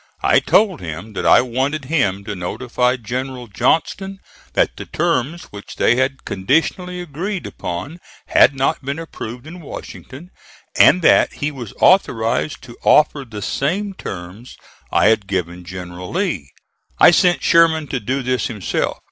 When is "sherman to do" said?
17.43-18.23